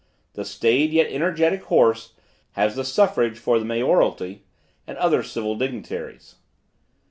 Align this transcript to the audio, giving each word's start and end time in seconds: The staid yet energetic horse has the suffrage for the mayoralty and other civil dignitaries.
The 0.33 0.45
staid 0.45 0.89
yet 0.89 1.11
energetic 1.11 1.61
horse 1.65 2.13
has 2.53 2.75
the 2.75 2.83
suffrage 2.83 3.37
for 3.37 3.59
the 3.59 3.65
mayoralty 3.65 4.41
and 4.87 4.97
other 4.97 5.21
civil 5.21 5.53
dignitaries. 5.55 6.37